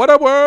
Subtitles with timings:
[0.00, 0.40] What up, world?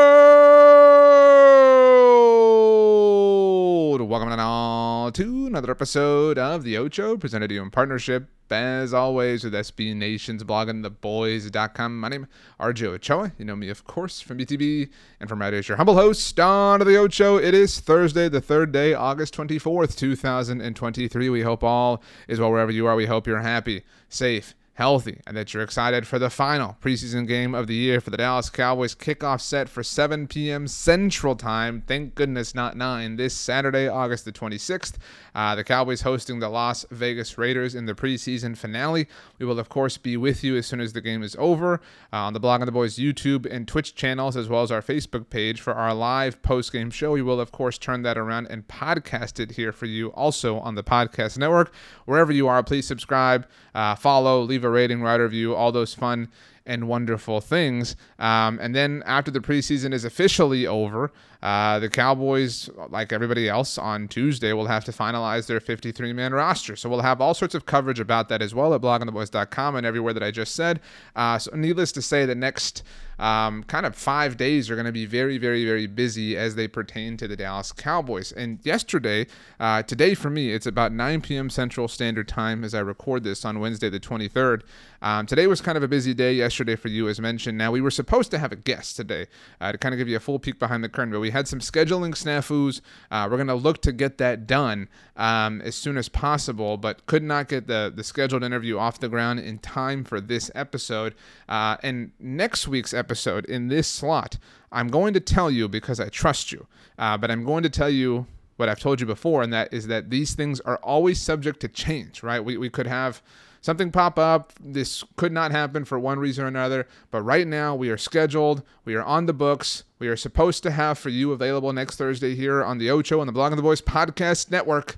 [4.02, 9.43] Welcome on to another episode of The Ocho, presented to you in partnership, as always,
[9.43, 11.99] with SB Nation's bloggingtheboys.com.
[11.99, 12.29] My name is
[12.59, 13.31] RJ Ochoa.
[13.38, 14.89] You know me, of course, from BTB
[15.20, 17.38] and from as your humble host on The Ocho.
[17.38, 21.29] It is Thursday, the third day, August 24th, 2023.
[21.29, 22.95] We hope all is well wherever you are.
[22.95, 27.54] We hope you're happy, safe, healthy and that you're excited for the final preseason game
[27.54, 30.68] of the year for the Dallas Cowboys kickoff set for 7 p.m.
[30.68, 31.84] Central Time.
[31.85, 34.96] Thank goodness not 9 this Saturday, August the 26th.
[35.35, 39.07] Uh, the Cowboys hosting the Las Vegas Raiders in the preseason finale.
[39.38, 41.76] We will, of course, be with you as soon as the game is over
[42.12, 45.29] uh, on the Blogging The Boys YouTube and Twitch channels, as well as our Facebook
[45.29, 47.12] page for our live post game show.
[47.12, 50.76] We will, of course, turn that around and podcast it here for you also on
[50.76, 51.74] the podcast network.
[52.05, 55.94] Wherever you are, please subscribe, uh, follow, leave a rating, write a review, all those
[55.94, 56.30] fun
[56.66, 57.96] and wonderful things.
[58.20, 61.12] Um, and then after the preseason is officially over,
[61.44, 66.31] uh, the Cowboys, like everybody else, on Tuesday will have to finalize their 53 man
[66.31, 66.78] roster.
[66.78, 70.13] So we'll have all sorts of coverage about that as well at bloggingtheboys.com and everywhere
[70.13, 70.80] that I just said.
[71.18, 72.84] Uh, so, needless to say, the next
[73.19, 76.68] um, kind of five days are going to be very, very, very busy as they
[76.68, 78.31] pertain to the Dallas Cowboys.
[78.31, 79.28] And yesterday,
[79.59, 81.50] uh, today for me, it's about 9 p.m.
[81.50, 84.62] Central Standard Time as I record this on Wednesday, the 23rd.
[85.01, 87.57] Um, today was kind of a busy day yesterday for you, as mentioned.
[87.57, 89.28] Now, we were supposed to have a guest today
[89.59, 91.47] uh, to kind of give you a full peek behind the curtain, but we had
[91.47, 92.79] some scheduling snafus.
[93.11, 97.05] Uh, we're going to look to get that done um, as soon as possible, but
[97.05, 101.13] could not get the, the scheduled interview off the ground in time for this episode.
[101.49, 104.38] Uh, and next week's episode in this slot,
[104.72, 106.67] I'm going to tell you because I trust you,
[106.97, 109.88] uh, but I'm going to tell you what I've told you before, and that is
[109.88, 112.43] that these things are always subject to change, right?
[112.43, 113.22] We, we could have
[113.63, 114.53] something pop up.
[114.59, 118.62] This could not happen for one reason or another, but right now we are scheduled.
[118.85, 119.85] We are on the books.
[119.97, 123.28] We are supposed to have for you available next Thursday here on the Ocho and
[123.28, 124.97] the Blogging The Boys podcast network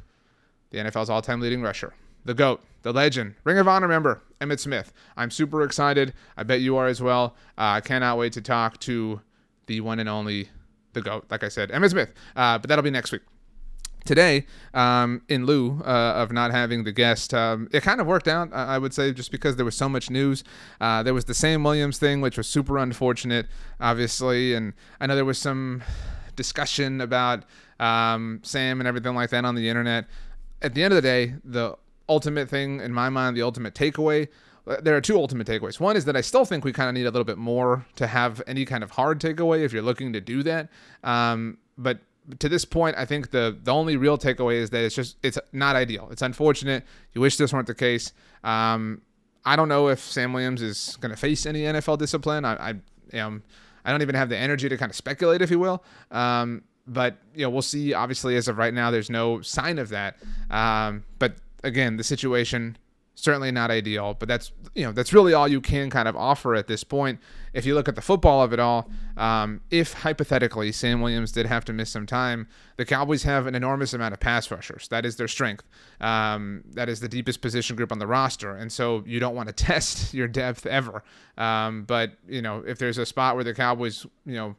[0.75, 1.93] the NFL's all time leading rusher,
[2.25, 4.91] the GOAT, the legend, Ring of Honor member, Emmitt Smith.
[5.15, 6.13] I'm super excited.
[6.35, 7.35] I bet you are as well.
[7.57, 9.21] Uh, I cannot wait to talk to
[9.67, 10.49] the one and only,
[10.91, 12.13] the GOAT, like I said, Emmitt Smith.
[12.35, 13.21] Uh, but that'll be next week
[14.05, 18.27] today, um, in lieu uh, of not having the guest, um, it kind of worked
[18.27, 20.43] out, I would say, just because there was so much news.
[20.79, 23.47] Uh, there was the Sam Williams thing, which was super unfortunate,
[23.79, 25.83] obviously, and I know there was some
[26.35, 27.43] discussion about
[27.79, 30.05] um, Sam and everything like that on the internet.
[30.61, 31.75] At the end of the day, the
[32.07, 34.27] ultimate thing, in my mind, the ultimate takeaway
[34.67, 35.79] uh, there are two ultimate takeaways.
[35.79, 38.07] One is that I still think we kind of need a little bit more to
[38.07, 40.69] have any kind of hard takeaway if you're looking to do that.
[41.03, 41.99] Um, but
[42.39, 45.37] to this point, I think the the only real takeaway is that it's just it's
[45.51, 46.09] not ideal.
[46.11, 46.83] It's unfortunate.
[47.13, 48.13] You wish this weren't the case.
[48.43, 49.01] Um,
[49.45, 52.45] I don't know if Sam Williams is going to face any NFL discipline.
[52.45, 52.73] I, I
[53.13, 53.43] am
[53.83, 55.83] I don't even have the energy to kind of speculate, if you will.
[56.11, 57.93] Um, but you know, we'll see.
[57.93, 60.17] Obviously, as of right now, there's no sign of that.
[60.49, 62.77] Um, but again, the situation
[63.15, 66.53] certainly not ideal, but that's you know that's really all you can kind of offer
[66.55, 67.19] at this point.
[67.53, 71.45] If you look at the football of it all, um, if hypothetically Sam Williams did
[71.45, 74.89] have to miss some time, the Cowboys have an enormous amount of pass rushers.
[74.89, 75.63] That is their strength.
[76.01, 79.47] Um, that is the deepest position group on the roster, and so you don't want
[79.47, 81.03] to test your depth ever.
[81.37, 84.55] Um, but you know if there's a spot where the Cowboys you know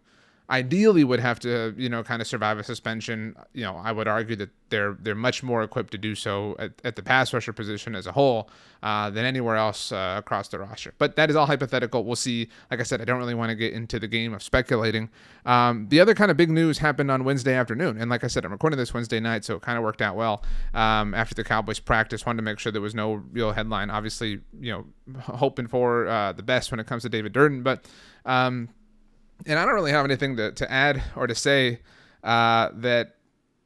[0.50, 3.34] ideally would have to you know kind of survive a suspension.
[3.52, 6.72] You know i would argue that they're they're much more equipped to do so at,
[6.84, 8.50] at the pass rusher position as a whole
[8.82, 10.92] uh, than anywhere else uh, across the roster.
[10.98, 12.04] But that is all hypothetical.
[12.04, 12.48] We'll see.
[12.70, 15.10] Like i said i don't really want to get into the game of speculating.
[15.44, 18.00] Um, the other kind of big news happened on wednesday afternoon.
[18.00, 20.16] And like i said i'm recording this wednesday night so it kind of worked out
[20.16, 20.42] well
[20.74, 22.26] um, after the cowboys practice.
[22.26, 23.90] Wanted to make sure there was no real headline.
[23.90, 24.86] Obviously you know
[25.20, 27.62] hoping for uh, the best when it comes to david durden.
[27.62, 27.86] But
[28.24, 28.68] um,
[29.44, 31.80] and I don't really have anything to, to add or to say
[32.24, 33.16] uh, that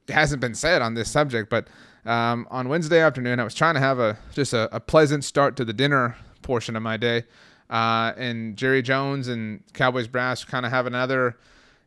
[0.08, 1.50] hasn't been said on this subject.
[1.50, 1.68] But
[2.04, 5.56] um, on Wednesday afternoon, I was trying to have a just a, a, pleasant start
[5.56, 7.24] to the dinner portion of my day.
[7.68, 11.36] Uh, and Jerry Jones and Cowboys brass kind of have another,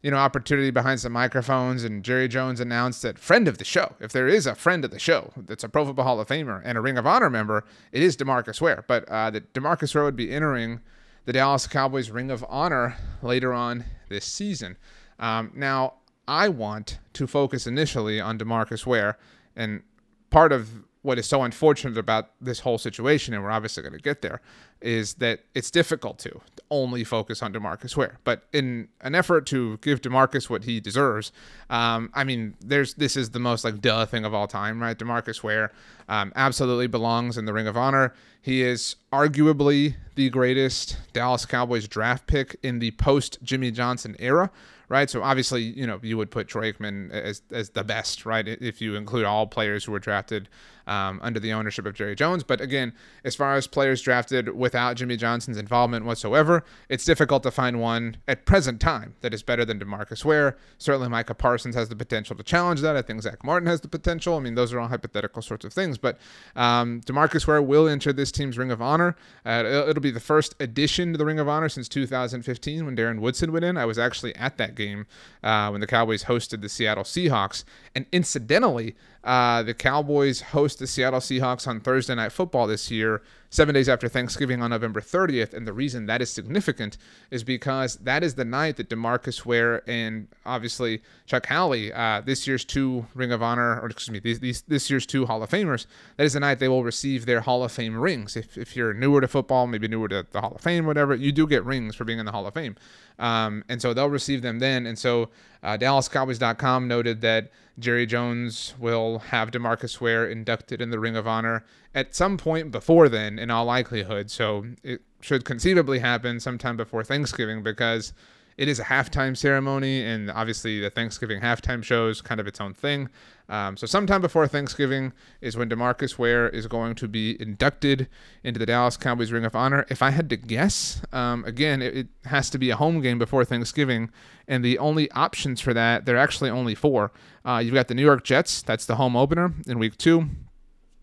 [0.02, 1.84] you know, opportunity behind some microphones.
[1.84, 4.92] And Jerry Jones announced that friend of the show, if there is a friend of
[4.92, 7.66] the show that's a Pro Football Hall of Famer and a Ring of Honor member,
[7.92, 8.86] it is Demarcus Ware.
[8.88, 10.80] But uh, that Demarcus Ware would be entering
[11.26, 14.78] the Dallas Cowboys Ring of Honor later on this season.
[15.20, 15.96] Um, now,
[16.28, 19.18] I want to focus initially on Demarcus Ware,
[19.56, 19.84] and
[20.30, 20.70] part of
[21.04, 24.42] what is so unfortunate about this whole situation, and we're obviously going to get there,
[24.82, 26.42] is that it's difficult to
[26.72, 28.20] only focus on Demarcus Ware.
[28.24, 31.32] But in an effort to give Demarcus what he deserves,
[31.70, 34.98] um, I mean, there's this is the most like duh thing of all time, right?
[34.98, 35.72] Demarcus Ware
[36.08, 38.14] um, absolutely belongs in the Ring of Honor.
[38.42, 44.52] He is arguably the greatest Dallas Cowboys draft pick in the post Jimmy Johnson era
[44.90, 45.10] right?
[45.10, 48.48] So obviously, you know, you would put Troy Aikman as as the best, right?
[48.48, 50.50] If you include all players who were drafted
[50.88, 52.44] um, under the ownership of Jerry Jones.
[52.44, 52.94] But again,
[53.24, 58.18] as far as players drafted without Jimmy Johnson's involvement whatsoever, it's difficult to find one
[58.28, 60.58] at present time that is better than Demarcus Ware.
[60.78, 62.96] Certainly, Micah Parsons has the potential to challenge that.
[62.96, 64.36] I think Zach Martin has the potential.
[64.38, 65.98] I mean, those are all hypothetical sorts of things.
[65.98, 66.18] But
[66.56, 69.16] um, Demarcus Ware will enter this team's Ring of Honor.
[69.46, 73.20] Uh, it'll be the first addition to the Ring of Honor since 2015 when Darren
[73.20, 73.78] Woodson went in.
[73.78, 75.06] I was actually at that game
[75.44, 77.64] uh, when the Cowboys hosted the Seattle Seahawks.
[77.96, 83.22] And incidentally, uh, the Cowboys host the Seattle Seahawks on Thursday Night Football this year,
[83.50, 85.54] seven days after Thanksgiving on November 30th.
[85.54, 86.98] And the reason that is significant
[87.32, 92.46] is because that is the night that Demarcus Ware and obviously Chuck Howley, uh, this
[92.48, 95.50] year's two Ring of Honor, or excuse me, these, these, this year's two Hall of
[95.50, 95.86] Famers,
[96.18, 98.36] that is the night they will receive their Hall of Fame rings.
[98.36, 101.32] If, if you're newer to football, maybe newer to the Hall of Fame, whatever, you
[101.32, 102.76] do get rings for being in the Hall of Fame.
[103.20, 104.86] Um, and so they'll receive them then.
[104.86, 105.30] And so
[105.62, 111.28] uh, DallasCowboys.com noted that Jerry Jones will have Demarcus Ware inducted in the Ring of
[111.28, 111.66] Honor
[111.96, 114.30] at some point before then, in all likelihood.
[114.30, 118.14] So it should conceivably happen sometime before Thanksgiving because
[118.58, 122.62] it is a halftime ceremony, and obviously the Thanksgiving halftime show is kind of its
[122.62, 123.10] own thing.
[123.50, 125.12] Um, so sometime before Thanksgiving
[125.42, 128.08] is when Demarcus Ware is going to be inducted
[128.44, 129.86] into the Dallas Cowboys Ring of Honor.
[129.90, 133.20] If I had to guess, um, again, it, it, has to be a home game
[133.20, 134.10] before Thanksgiving,
[134.48, 137.12] and the only options for that, there are actually only four.
[137.46, 140.30] Uh, you've got the New York Jets, that's the home opener in week two.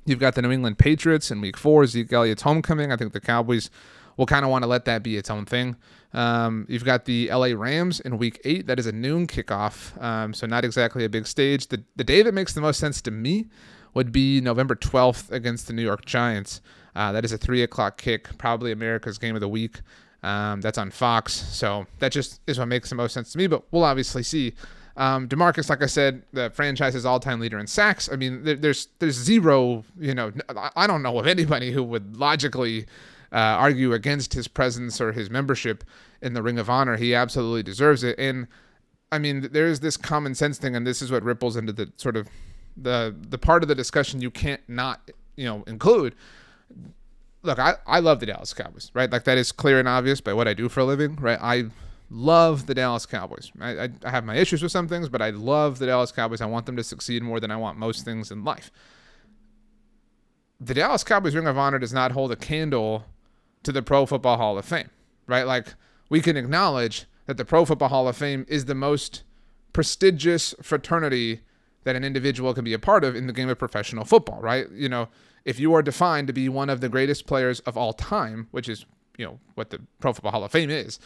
[0.07, 2.91] You've got the New England Patriots in week four, Zeke Elliott's homecoming.
[2.91, 3.71] I think the Cowboys
[4.17, 5.77] will kind of want to let that be its own thing.
[6.13, 8.67] Um, you've got the LA Rams in week eight.
[8.67, 11.69] That is a noon kickoff, um, so not exactly a big stage.
[11.69, 13.47] The, the day that makes the most sense to me
[13.95, 16.61] would be November 12th against the New York Giants.
[16.95, 19.81] Uh, that is a three o'clock kick, probably America's game of the week.
[20.23, 23.47] Um, that's on Fox, so that just is what makes the most sense to me.
[23.47, 24.55] But we'll obviously see.
[24.97, 28.11] Um, Demarcus, like I said, the franchise's all-time leader in sacks.
[28.13, 29.85] I mean, there, there's there's zero.
[29.99, 30.33] You know,
[30.77, 32.87] I don't know of anybody who would logically
[33.33, 35.85] uh, argue against his presence or his membership
[36.21, 36.97] in the Ring of Honor.
[36.97, 38.19] He absolutely deserves it.
[38.19, 38.49] And
[39.13, 42.17] I mean, there's this common sense thing, and this is what ripples into the sort
[42.17, 42.29] of
[42.77, 46.15] the the part of the discussion you can't not you know include.
[47.43, 49.11] Look, I, I love the Dallas Cowboys, right?
[49.11, 51.39] Like that is clear and obvious by what I do for a living, right?
[51.41, 51.71] I
[52.11, 53.51] love the Dallas Cowboys.
[53.59, 56.43] I, I, I have my issues with some things, but I love the Dallas Cowboys.
[56.43, 58.71] I want them to succeed more than I want most things in life.
[60.61, 63.07] The Dallas Cowboys Ring of Honor does not hold a candle
[63.63, 64.91] to the Pro Football Hall of Fame,
[65.27, 65.47] right?
[65.47, 65.75] Like
[66.09, 69.23] we can acknowledge that the Pro Football Hall of Fame is the most
[69.73, 71.41] prestigious fraternity
[71.85, 74.71] that an individual can be a part of in the game of professional football, right?
[74.73, 75.09] You know,
[75.45, 78.69] if you are defined to be one of the greatest players of all time, which
[78.69, 78.85] is,
[79.17, 80.99] you know, what the Pro Football Hall of Fame is,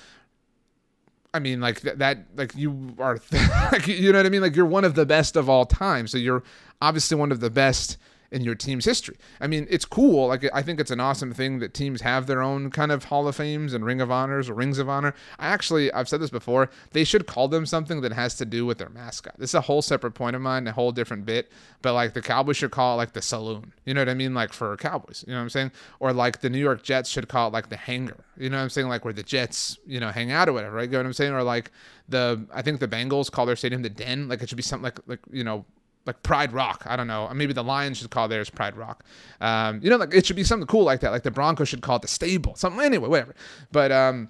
[1.33, 3.19] I mean, like that, that like you are,
[3.73, 4.43] like, you know what I mean?
[4.43, 6.07] Like you're one of the best of all time.
[6.07, 6.43] So you're
[6.81, 7.99] obviously one of the best
[8.31, 9.17] in your team's history.
[9.41, 10.29] I mean, it's cool.
[10.29, 13.29] Like I think it's an awesome thing that teams have their own kind of Hall
[13.29, 15.15] of Fames and Ring of Honors or Rings of Honor.
[15.39, 16.71] I actually I've said this before.
[16.93, 19.35] They should call them something that has to do with their mascot.
[19.39, 21.51] This is a whole separate point of mine, a whole different bit.
[21.83, 23.73] But like the Cowboys should call it like the saloon.
[23.85, 24.35] You know what I mean?
[24.35, 25.25] Like for Cowboys.
[25.27, 25.73] You know what I'm saying?
[26.01, 28.25] Or like the New York Jets should call it like the hangar.
[28.37, 28.89] You know what I'm saying?
[28.89, 30.77] Like where the Jets, you know, hang out or whatever.
[30.77, 30.89] Right?
[30.89, 31.33] You know what I'm saying?
[31.33, 31.71] Or like
[32.09, 34.29] the I think the Bengals call their stadium the Den.
[34.29, 35.65] Like it should be something like like you know
[36.07, 36.85] like Pride Rock.
[36.87, 37.31] I don't know.
[37.35, 39.05] Maybe the Lions should call theirs Pride Rock.
[39.41, 41.11] Um, you know, like it should be something cool like that.
[41.13, 42.55] Like the Broncos should call it the Stable.
[42.57, 43.35] Something anyway, whatever.
[43.73, 44.29] But um,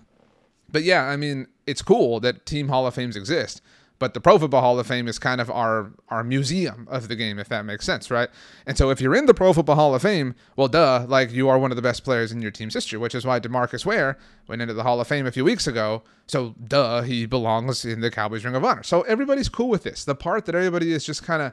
[0.71, 3.61] but yeah, I mean, it's cool that Team Hall of Fames exist.
[4.01, 7.15] But the Pro Football Hall of Fame is kind of our our museum of the
[7.15, 8.29] game, if that makes sense, right?
[8.67, 11.49] And so if you're in the Pro Football Hall of Fame, well, duh, like you
[11.49, 14.19] are one of the best players in your team's history, which is why Demarcus Ware
[14.49, 16.03] went into the Hall of Fame a few weeks ago.
[16.27, 18.83] So duh, he belongs in the Cowboys Ring of Honor.
[18.83, 20.05] So everybody's cool with this.
[20.05, 21.53] The part that everybody is just kind of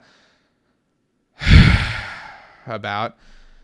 [2.66, 3.18] about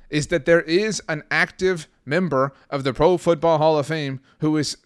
[0.10, 4.56] is that there is an active member of the Pro Football Hall of Fame who
[4.58, 4.78] is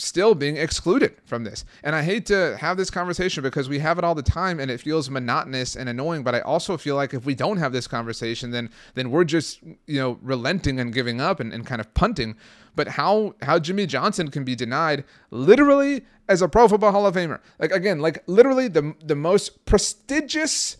[0.00, 1.64] still being excluded from this.
[1.84, 4.70] And I hate to have this conversation because we have it all the time and
[4.70, 7.86] it feels monotonous and annoying, but I also feel like if we don't have this
[7.86, 11.92] conversation then then we're just, you know, relenting and giving up and, and kind of
[11.94, 12.36] punting.
[12.74, 17.14] But how how Jimmy Johnson can be denied literally as a pro football hall of
[17.14, 17.40] famer.
[17.58, 20.76] Like again, like literally the the most prestigious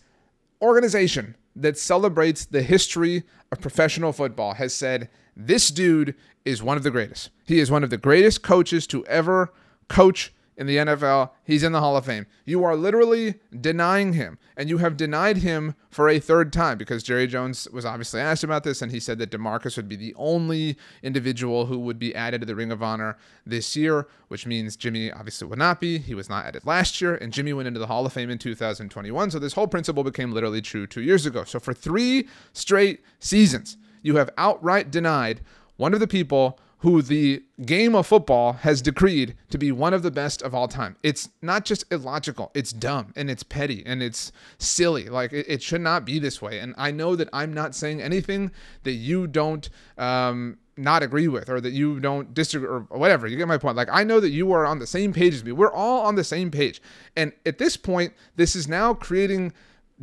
[0.61, 5.09] organization that celebrates the history of professional football has said
[5.47, 7.29] this dude is one of the greatest.
[7.45, 9.51] He is one of the greatest coaches to ever
[9.87, 11.31] coach in the NFL.
[11.43, 12.27] He's in the Hall of Fame.
[12.45, 17.01] You are literally denying him, and you have denied him for a third time because
[17.03, 20.13] Jerry Jones was obviously asked about this, and he said that DeMarcus would be the
[20.17, 24.75] only individual who would be added to the Ring of Honor this year, which means
[24.75, 25.97] Jimmy obviously would not be.
[25.97, 28.37] He was not added last year, and Jimmy went into the Hall of Fame in
[28.37, 29.31] 2021.
[29.31, 31.43] So this whole principle became literally true two years ago.
[31.43, 35.41] So for three straight seasons, you have outright denied
[35.77, 40.01] one of the people who the game of football has decreed to be one of
[40.01, 40.95] the best of all time.
[41.03, 45.07] It's not just illogical, it's dumb and it's petty and it's silly.
[45.07, 46.59] Like it, it should not be this way.
[46.59, 48.51] And I know that I'm not saying anything
[48.83, 53.27] that you don't um, not agree with or that you don't disagree or whatever.
[53.27, 53.77] You get my point.
[53.77, 55.51] Like I know that you are on the same page as me.
[55.51, 56.81] We're all on the same page.
[57.15, 59.53] And at this point, this is now creating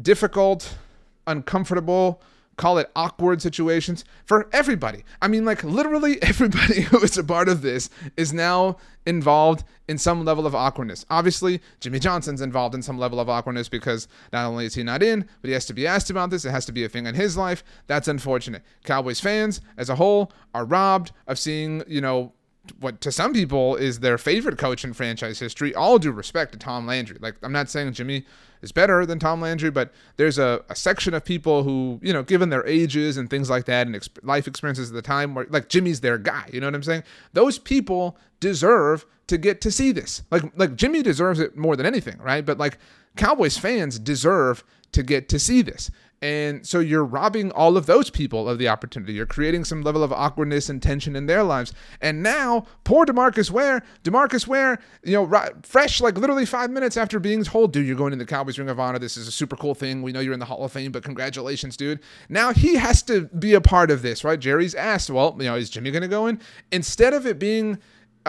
[0.01, 0.77] difficult,
[1.27, 2.23] uncomfortable,
[2.59, 5.05] call it awkward situations for everybody.
[5.23, 7.89] I mean, like literally everybody who is a part of this
[8.19, 11.07] is now involved in some level of awkwardness.
[11.09, 15.03] Obviously, Jimmy Johnson's involved in some level of awkwardness because not only is he not
[15.03, 16.45] in, but he has to be asked about this.
[16.45, 17.65] It has to be a thing in his life.
[17.87, 18.63] That's unfortunate.
[18.85, 22.35] Cowboys fans as a whole are robbed of seeing, you know,
[22.81, 25.75] what to some people is their favorite coach in franchise history.
[25.75, 27.19] All due respect to Tom Landry.
[27.21, 28.25] Like, I'm not saying Jimmy
[28.63, 32.23] is better than Tom Landry, but there's a, a section of people who, you know,
[32.23, 35.47] given their ages and things like that and exp- life experiences at the time, where
[35.51, 36.49] like Jimmy's their guy.
[36.53, 37.05] You know what I'm saying?
[37.33, 40.23] Those people deserve to get to see this.
[40.31, 42.45] Like, like Jimmy deserves it more than anything, right?
[42.45, 42.79] But like
[43.17, 45.91] Cowboys fans deserve to get to see this.
[46.21, 49.13] And so you're robbing all of those people of the opportunity.
[49.13, 51.73] You're creating some level of awkwardness and tension in their lives.
[52.01, 56.97] And now, poor Demarcus Ware, Demarcus Ware, you know, right, fresh, like literally five minutes
[56.97, 58.99] after being told, dude, you're going in the Cowboys Ring of Honor.
[58.99, 60.03] This is a super cool thing.
[60.03, 62.01] We know you're in the Hall of Fame, but congratulations, dude.
[62.29, 64.41] Now he has to be a part of this, right?
[64.41, 66.41] Jerry's asked, well, you know, is Jimmy going to go in?
[66.73, 67.79] Instead of it being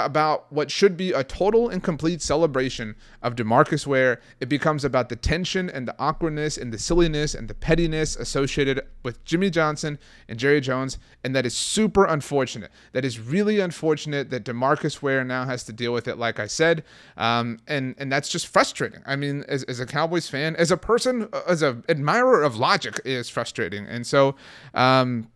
[0.06, 4.22] about what should be a total and complete celebration of DeMarcus Ware.
[4.40, 8.82] It becomes about the tension and the awkwardness and the silliness and the pettiness associated
[9.04, 12.72] with Jimmy Johnson and Jerry Jones, and that is super unfortunate.
[12.94, 16.48] That is really unfortunate that DeMarcus Ware now has to deal with it, like I
[16.48, 16.84] said,
[17.18, 19.02] um, and and that's just frustrating.
[19.06, 23.00] I mean, as, as a Cowboys fan, as a person, as an admirer of logic,
[23.06, 24.36] is frustrating, and so.
[24.74, 25.30] Um,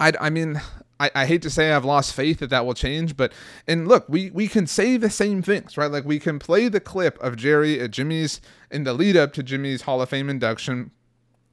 [0.00, 0.60] I, I mean,
[1.00, 3.32] I, I hate to say I've lost faith that that will change, but
[3.66, 5.90] and look, we we can say the same things, right?
[5.90, 8.40] Like we can play the clip of Jerry at Jimmy's
[8.70, 10.90] in the lead up to Jimmy's Hall of Fame induction,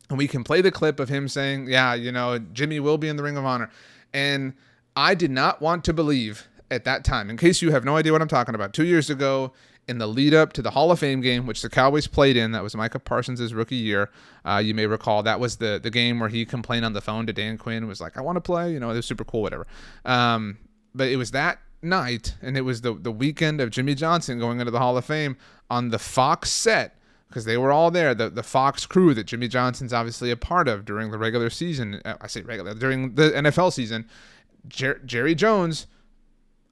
[0.09, 3.07] and we can play the clip of him saying, "Yeah, you know, Jimmy will be
[3.07, 3.69] in the Ring of Honor,"
[4.13, 4.53] and
[4.95, 7.29] I did not want to believe at that time.
[7.29, 9.53] In case you have no idea what I'm talking about, two years ago
[9.87, 12.51] in the lead up to the Hall of Fame game, which the Cowboys played in.
[12.51, 14.09] That was Micah Parsons' rookie year.
[14.43, 17.27] Uh, you may recall that was the the game where he complained on the phone
[17.27, 17.87] to Dan Quinn.
[17.87, 19.67] Was like, "I want to play," you know, it was super cool, whatever.
[20.03, 20.57] Um,
[20.93, 24.59] but it was that night, and it was the the weekend of Jimmy Johnson going
[24.59, 25.37] into the Hall of Fame
[25.69, 28.15] on the Fox set because they were all there.
[28.15, 32.01] The the Fox crew that Jimmy Johnson's obviously a part of during the regular season.
[32.03, 34.05] Uh, I say regular during the NFL season.
[34.67, 35.85] Jer- Jerry Jones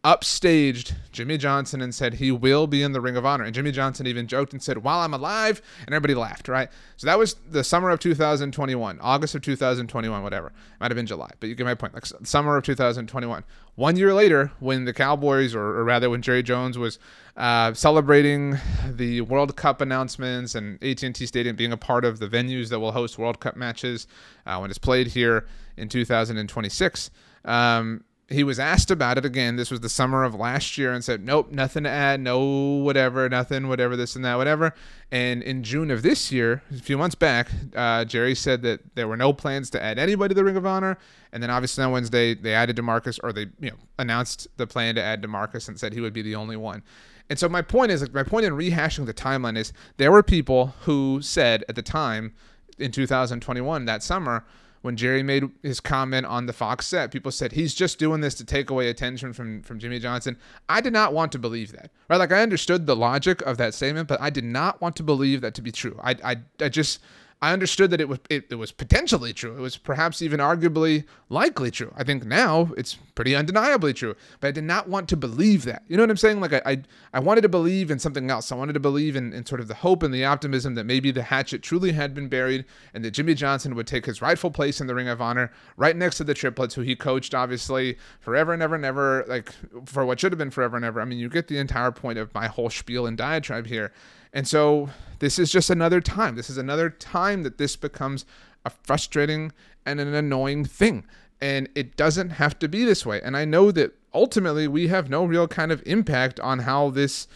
[0.03, 3.45] upstaged Jimmy Johnson and said he will be in the Ring of Honor.
[3.45, 6.69] And Jimmy Johnson even joked and said, while I'm alive, and everybody laughed, right?
[6.97, 10.51] So that was the summer of 2021, August of 2021, whatever.
[10.81, 11.93] Might have been July, but you get my point.
[11.93, 13.43] Like summer of 2021.
[13.75, 16.99] One year later, when the Cowboys, or, or rather when Jerry Jones was
[17.37, 18.57] uh, celebrating
[18.87, 22.91] the World Cup announcements and AT&T Stadium being a part of the venues that will
[22.91, 24.05] host World Cup matches
[24.45, 27.09] uh, when it's played here in 2026,
[27.45, 29.57] um, he was asked about it again.
[29.57, 33.27] This was the summer of last year and said, nope, nothing to add, no whatever,
[33.29, 34.73] nothing, whatever, this and that, whatever.
[35.11, 39.07] And in June of this year, a few months back, uh, Jerry said that there
[39.07, 40.97] were no plans to add anybody to the Ring of Honor.
[41.31, 44.95] And then obviously on Wednesday, they added DeMarcus, or they you know announced the plan
[44.95, 46.83] to add DeMarcus and said he would be the only one.
[47.29, 50.23] And so my point is, like, my point in rehashing the timeline is there were
[50.23, 52.33] people who said at the time
[52.77, 54.45] in 2021, that summer,
[54.83, 58.35] when Jerry made his comment on the Fox set, people said he's just doing this
[58.35, 60.37] to take away attention from from Jimmy Johnson.
[60.67, 61.89] I did not want to believe that.
[62.09, 62.17] Right?
[62.17, 65.39] Like I understood the logic of that statement, but I did not want to believe
[65.41, 65.97] that to be true.
[66.03, 66.99] I I, I just
[67.43, 69.53] I understood that it was it, it was potentially true.
[69.57, 71.93] It was perhaps even arguably likely true.
[71.97, 74.15] I think now it's pretty undeniably true.
[74.39, 75.83] But I did not want to believe that.
[75.89, 76.39] You know what I'm saying?
[76.39, 76.81] Like I I,
[77.15, 78.49] I wanted to believe in something else.
[78.49, 81.11] I wanted to believe in, in sort of the hope and the optimism that maybe
[81.11, 84.79] the hatchet truly had been buried and that Jimmy Johnson would take his rightful place
[84.79, 88.53] in the Ring of Honor, right next to the triplets who he coached obviously forever
[88.53, 89.51] and ever and ever, like
[89.83, 91.01] for what should have been forever and ever.
[91.01, 93.91] I mean, you get the entire point of my whole spiel and diatribe here.
[94.33, 96.35] And so this is just another time.
[96.35, 98.25] This is another time that this becomes
[98.65, 99.51] a frustrating
[99.85, 101.05] and an annoying thing.
[101.39, 103.21] And it doesn't have to be this way.
[103.21, 107.27] And I know that ultimately we have no real kind of impact on how this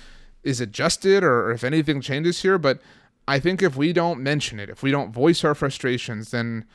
[0.44, 2.58] is adjusted or if anything changes here.
[2.58, 2.80] But
[3.28, 6.66] I think if we don't mention it, if we don't voice our frustrations, then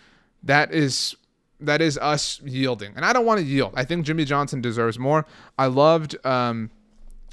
[0.43, 1.17] that is
[1.61, 2.93] that is us yielding.
[2.97, 3.73] And I don't want to yield.
[3.76, 5.25] I think Jimmy Johnson deserves more.
[5.59, 6.71] I loved um,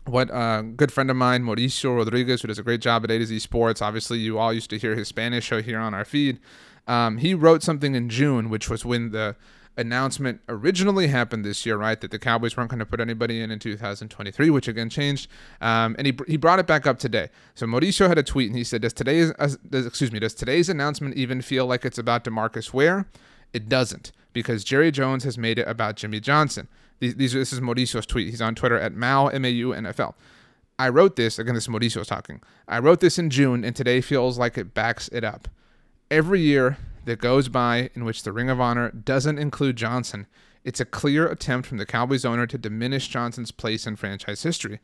[0.09, 3.11] what a uh, good friend of mine, Mauricio Rodriguez, who does a great job at
[3.11, 3.81] A to Z Sports.
[3.81, 6.39] Obviously, you all used to hear his Spanish show here on our feed.
[6.87, 9.35] Um, he wrote something in June, which was when the
[9.77, 11.99] announcement originally happened this year, right?
[12.01, 15.29] That the Cowboys weren't going to put anybody in in 2023, which again changed.
[15.61, 17.29] Um, and he, he brought it back up today.
[17.55, 20.33] So Mauricio had a tweet and he said, "Does today's uh, does, excuse me does
[20.33, 23.07] today's announcement even feel like it's about Demarcus Ware?
[23.53, 26.67] It doesn't because Jerry Jones has made it about Jimmy Johnson.
[26.99, 28.29] These, these this is Mauricio's tweet.
[28.29, 30.15] He's on Twitter at Mau M A U N F L.
[30.77, 31.55] I wrote this again.
[31.55, 32.41] This is Mauricio's talking.
[32.67, 35.47] I wrote this in June, and today feels like it backs it up.
[36.09, 40.27] Every year that goes by in which the Ring of Honor doesn't include Johnson,
[40.63, 44.79] it's a clear attempt from the Cowboys owner to diminish Johnson's place in franchise history.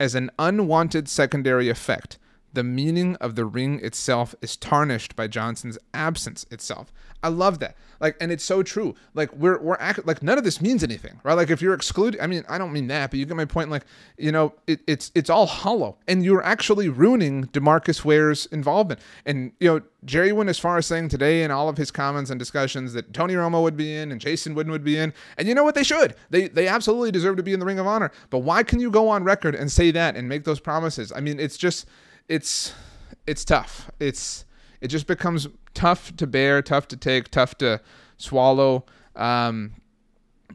[0.00, 2.18] As an unwanted secondary effect,
[2.52, 6.92] the meaning of the ring itself is tarnished by Johnson's absence itself.
[7.22, 7.76] I love that.
[8.00, 8.94] Like, and it's so true.
[9.12, 11.34] Like, we're we're act- like none of this means anything, right?
[11.34, 13.70] Like, if you're excluded, I mean, I don't mean that, but you get my point.
[13.70, 13.84] Like,
[14.16, 19.00] you know, it, it's it's all hollow, and you're actually ruining Demarcus Ware's involvement.
[19.26, 22.30] And you know, Jerry went as far as saying today in all of his comments
[22.30, 25.12] and discussions that Tony Romo would be in and Jason Witten would be in.
[25.36, 25.74] And you know what?
[25.74, 26.14] They should.
[26.30, 28.12] They they absolutely deserve to be in the Ring of Honor.
[28.30, 31.12] But why can you go on record and say that and make those promises?
[31.14, 31.86] I mean, it's just
[32.28, 32.74] it's
[33.26, 33.90] it's tough.
[33.98, 34.44] It's
[34.80, 37.80] it just becomes tough to bear, tough to take, tough to
[38.16, 38.84] swallow.
[39.16, 39.72] Um,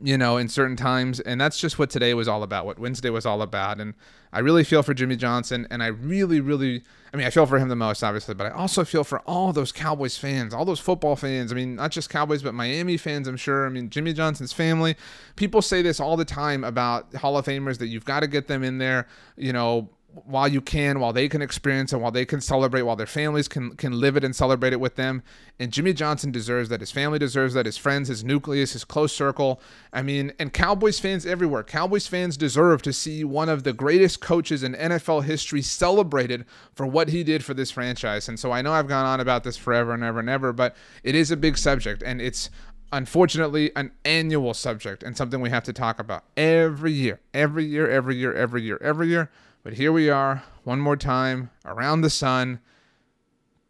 [0.01, 2.65] you know, in certain times, and that's just what today was all about.
[2.65, 3.93] What Wednesday was all about, and
[4.31, 6.83] I really feel for Jimmy Johnson, and I really, really,
[7.13, 9.53] I mean, I feel for him the most, obviously, but I also feel for all
[9.53, 11.51] those Cowboys fans, all those football fans.
[11.51, 13.67] I mean, not just Cowboys, but Miami fans, I'm sure.
[13.67, 14.95] I mean, Jimmy Johnson's family.
[15.35, 18.47] People say this all the time about Hall of Famers that you've got to get
[18.47, 19.07] them in there,
[19.37, 19.89] you know,
[20.25, 23.47] while you can, while they can experience and while they can celebrate, while their families
[23.47, 25.23] can can live it and celebrate it with them.
[25.59, 26.79] And Jimmy Johnson deserves that.
[26.79, 27.65] His family deserves that.
[27.65, 29.61] His friends, his nucleus, his close circle.
[29.91, 31.63] I mean, and Cowboys fans everywhere.
[31.63, 36.85] Cowboys fans deserve to see one of the greatest coaches in NFL history celebrated for
[36.85, 38.29] what he did for this franchise.
[38.29, 40.75] And so I know I've gone on about this forever and ever and ever, but
[41.03, 42.49] it is a big subject and it's
[42.93, 47.89] unfortunately an annual subject and something we have to talk about every year, every year,
[47.89, 49.31] every year, every year, every year.
[49.63, 52.59] But here we are, one more time, around the sun,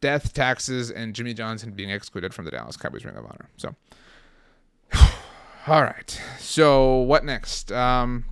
[0.01, 3.49] death, taxes, and Jimmy Johnson being excluded from the Dallas Cowboys Ring of Honor.
[3.55, 3.75] So,
[5.67, 6.21] all right.
[6.39, 7.71] So, what next?
[7.71, 8.25] Um,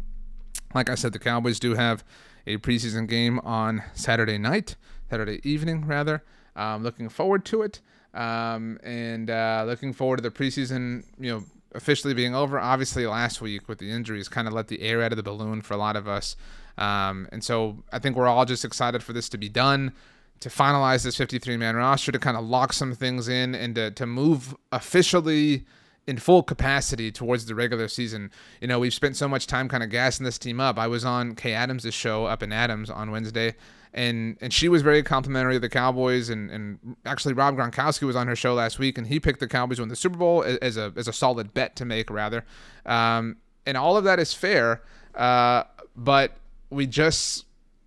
[0.75, 2.03] like I said, the Cowboys do have
[2.45, 4.75] a preseason game on Saturday night,
[5.09, 6.23] Saturday evening, rather.
[6.55, 7.79] Um, looking forward to it.
[8.13, 11.43] Um, and uh, looking forward to the preseason, you know,
[11.73, 12.59] officially being over.
[12.59, 15.61] Obviously, last week with the injuries kind of let the air out of the balloon
[15.61, 16.35] for a lot of us.
[16.77, 19.93] Um, and so I think we're all just excited for this to be done,
[20.39, 23.91] to finalize this 53 man roster, to kind of lock some things in, and to,
[23.91, 25.65] to move officially
[26.11, 28.29] in full capacity towards the regular season.
[28.59, 30.77] You know, we've spent so much time kind of gassing this team up.
[30.77, 33.55] I was on Kay Adams' show Up & Adams on Wednesday,
[33.93, 38.17] and and she was very complimentary of the Cowboys, and and actually Rob Gronkowski was
[38.17, 40.43] on her show last week, and he picked the Cowboys to win the Super Bowl
[40.43, 42.43] as a as a solid bet to make rather,
[42.85, 44.81] um, and all of that is fair,
[45.15, 45.63] uh,
[45.95, 46.33] but
[46.69, 47.45] we just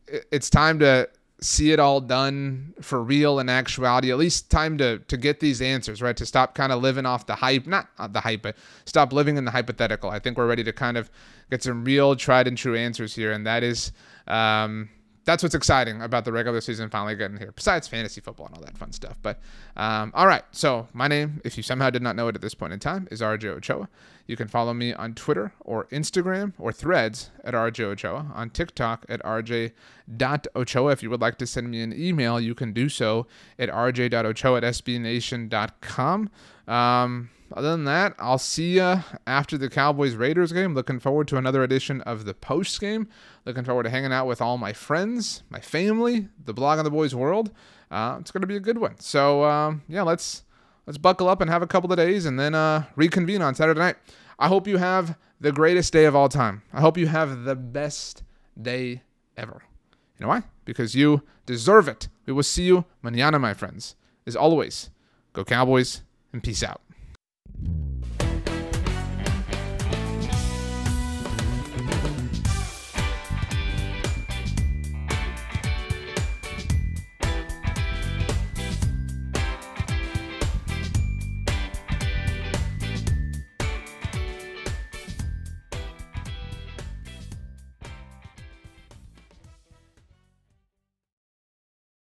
[0.08, 1.10] it's time to
[1.44, 5.60] see it all done for real in actuality at least time to to get these
[5.60, 6.16] answers right?
[6.16, 9.44] To stop kind of living off the hype not the hype but stop living in
[9.44, 10.10] the hypothetical.
[10.10, 11.10] I think we're ready to kind of
[11.50, 13.92] get some real tried and true answers here and that is
[14.26, 14.88] um
[15.24, 18.62] that's what's exciting about the regular season finally getting here, besides fantasy football and all
[18.62, 19.18] that fun stuff.
[19.22, 19.40] But
[19.76, 22.54] um, all right, so my name, if you somehow did not know it at this
[22.54, 23.88] point in time, is RJ Ochoa.
[24.26, 29.04] You can follow me on Twitter or Instagram or threads at RJ Ochoa, on TikTok
[29.08, 30.92] at RJ.Ochoa.
[30.92, 33.26] If you would like to send me an email, you can do so
[33.58, 36.30] at RJ.Ochoa at SBNation.com.
[36.66, 40.74] Um, other than that, I'll see you after the Cowboys Raiders game.
[40.74, 43.08] Looking forward to another edition of the post game.
[43.44, 47.14] Looking forward to hanging out with all my friends, my family, the Blogging The Boys
[47.14, 47.52] world.
[47.92, 48.98] Uh, it's going to be a good one.
[48.98, 50.42] So um, yeah, let's
[50.86, 53.78] let's buckle up and have a couple of days, and then uh, reconvene on Saturday
[53.78, 53.96] night.
[54.38, 56.62] I hope you have the greatest day of all time.
[56.72, 58.24] I hope you have the best
[58.60, 59.02] day
[59.36, 59.62] ever.
[60.18, 60.42] You know why?
[60.64, 62.08] Because you deserve it.
[62.26, 63.94] We will see you mañana, my friends.
[64.26, 64.90] As always,
[65.32, 66.80] go Cowboys and peace out.